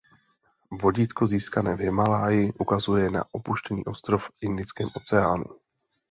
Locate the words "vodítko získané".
0.81-1.71